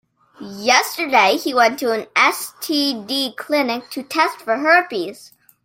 Yesterday, 0.41 1.37
he 1.37 1.53
went 1.53 1.77
to 1.77 1.91
an 1.91 2.07
STD 2.15 3.35
clinic 3.37 3.91
to 3.91 4.01
test 4.01 4.39
for 4.39 4.57
herpes. 4.57 5.31